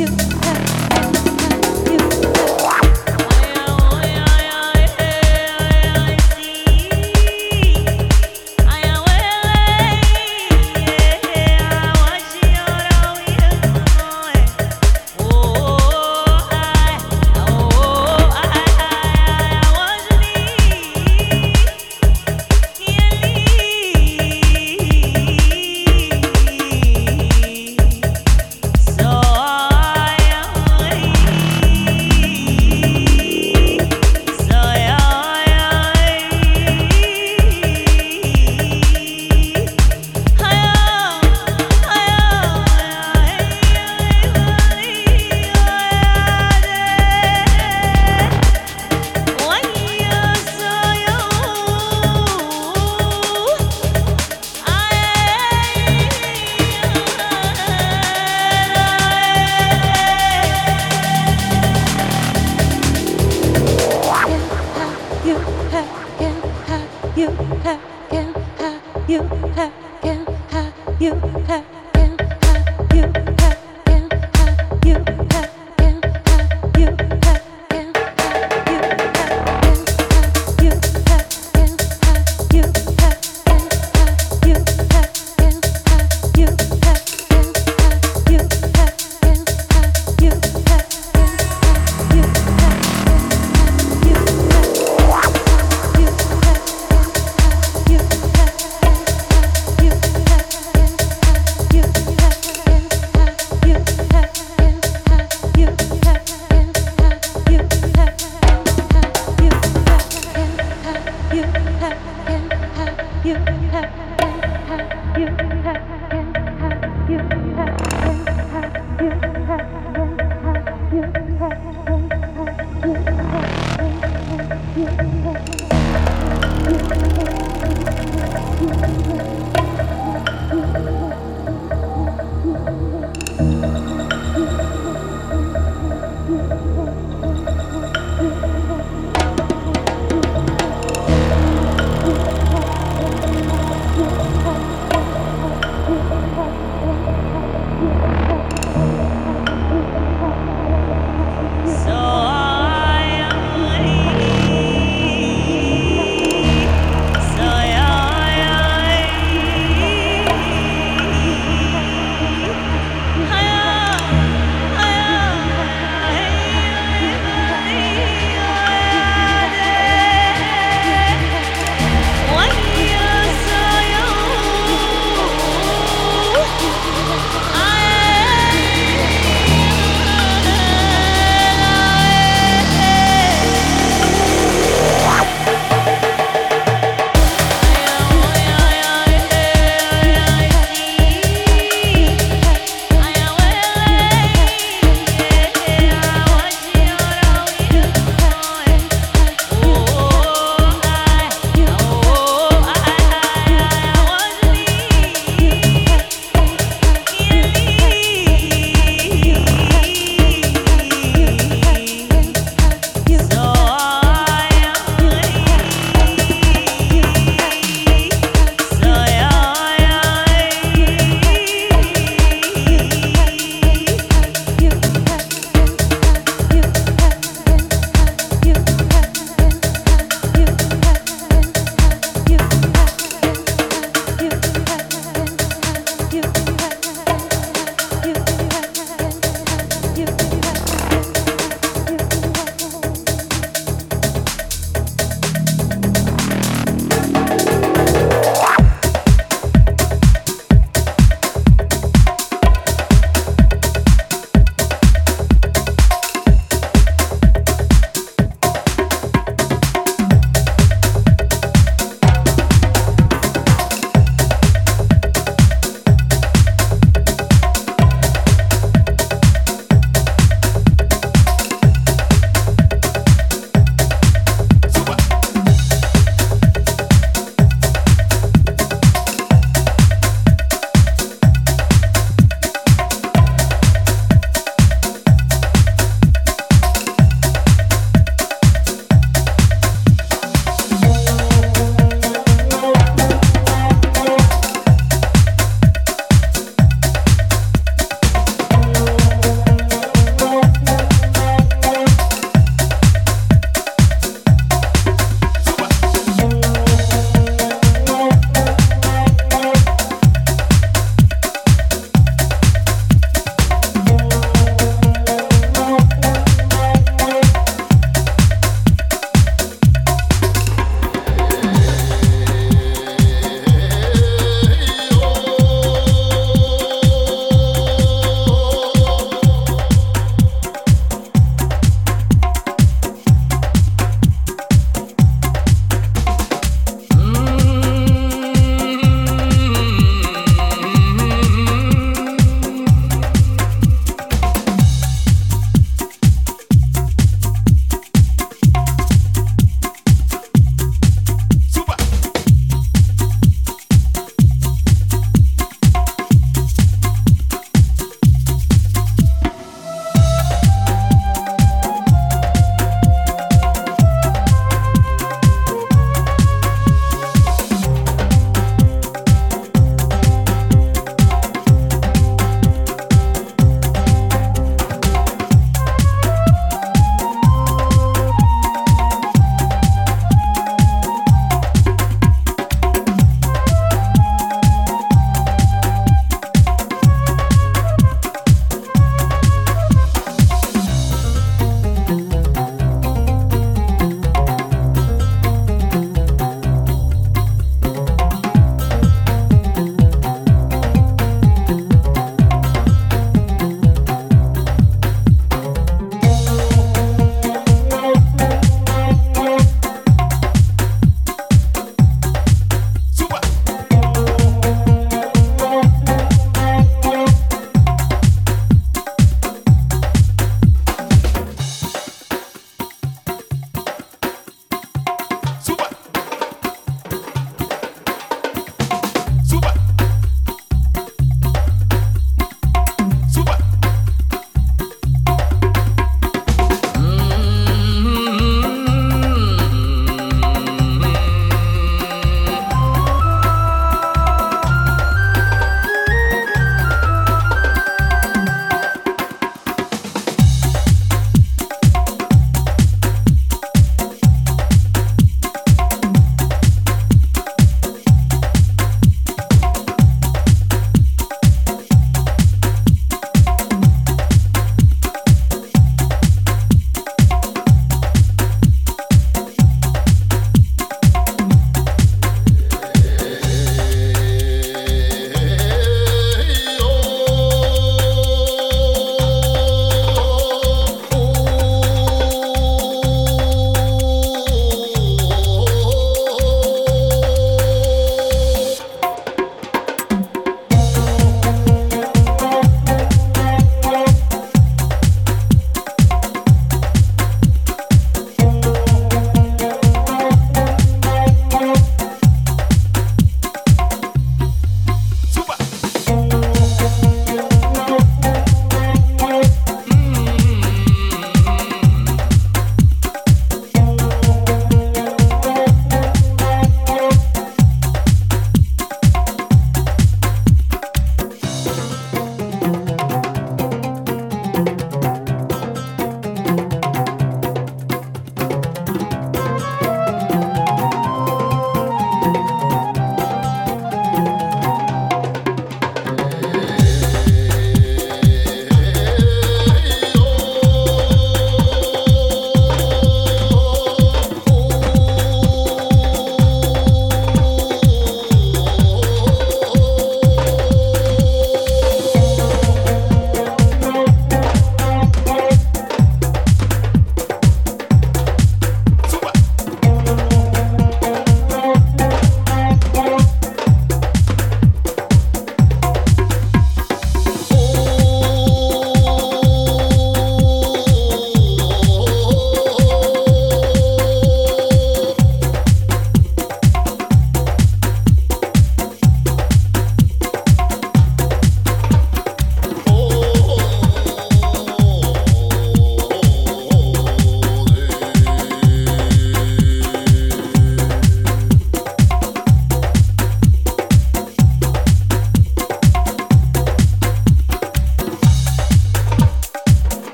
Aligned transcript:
So 0.00 0.39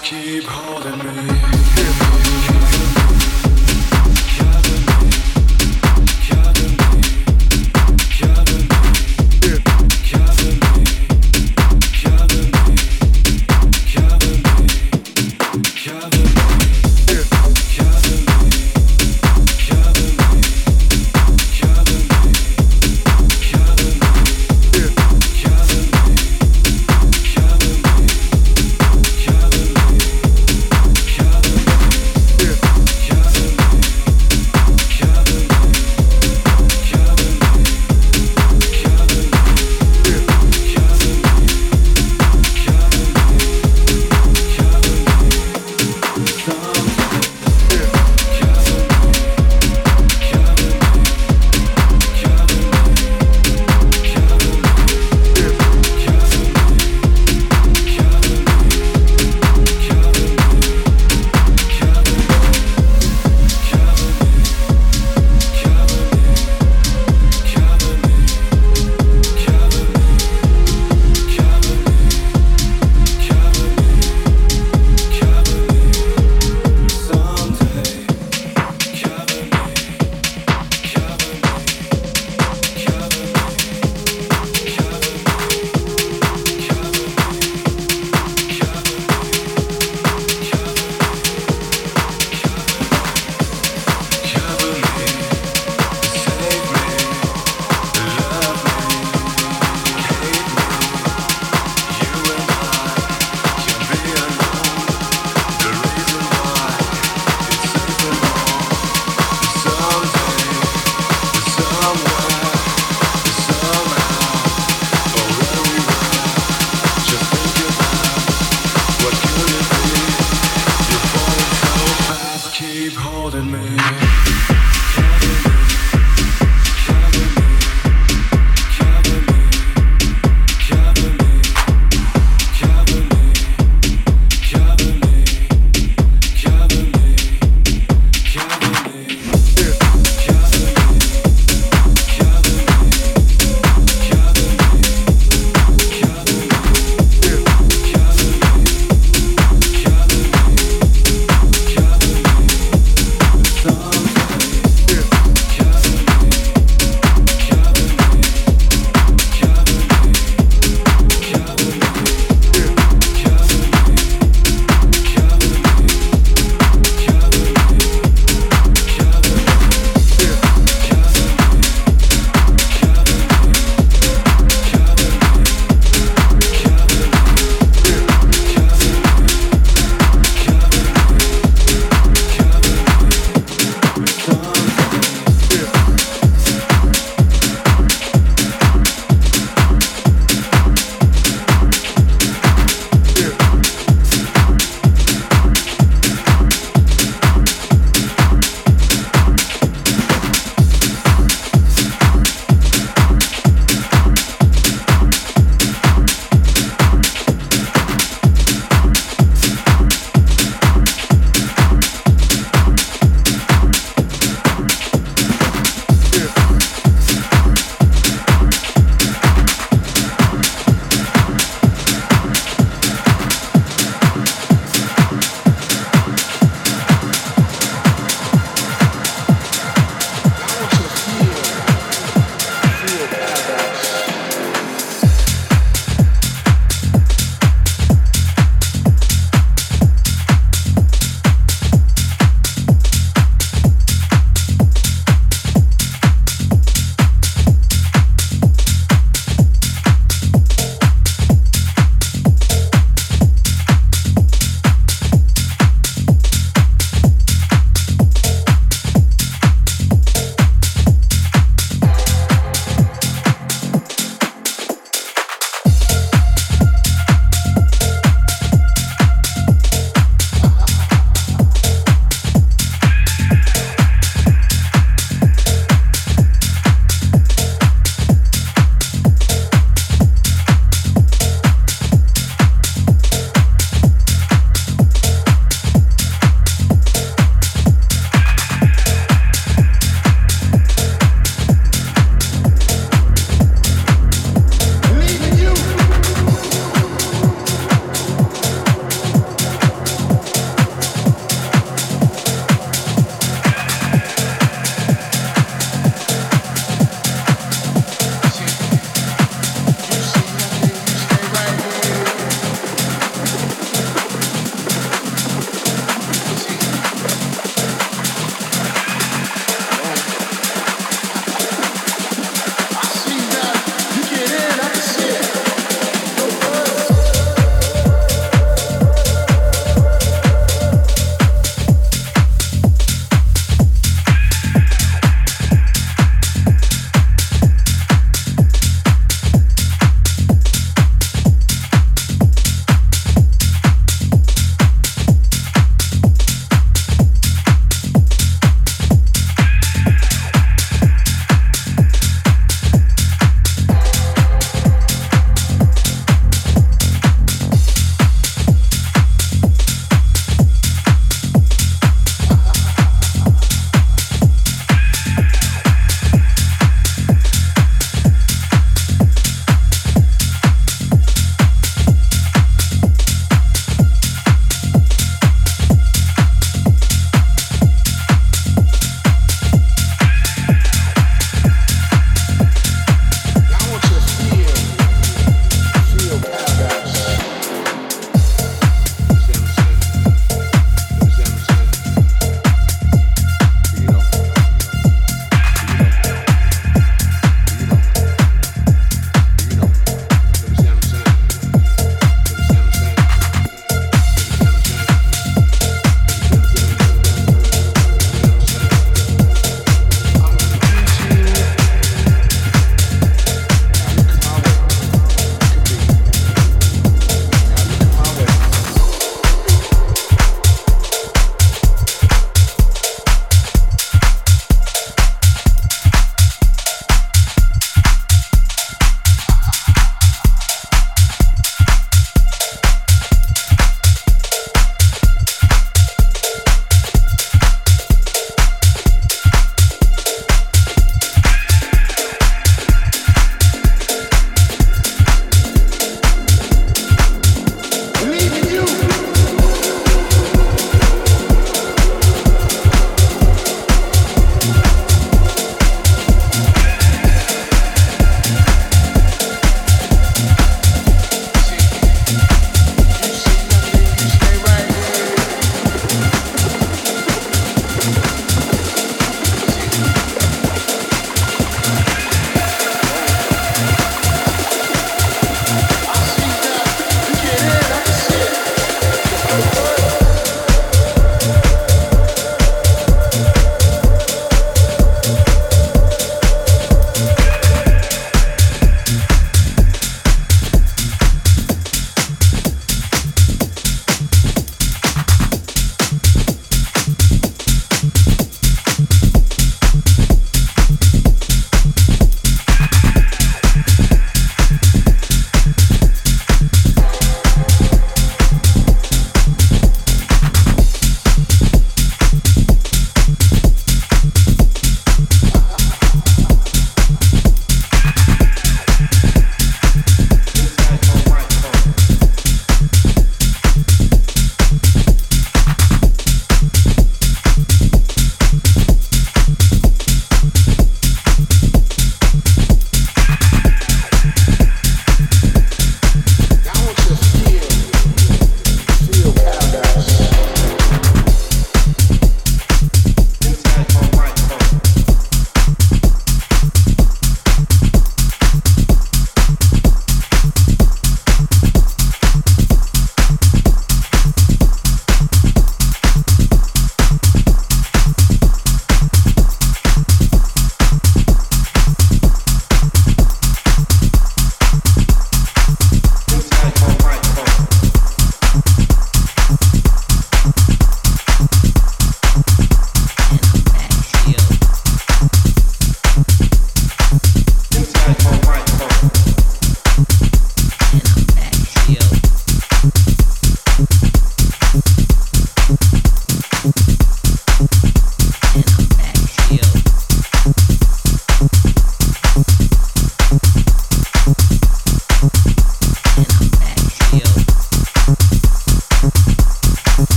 keep 0.00 0.44
holding 0.44 0.98
me. 0.98 2.03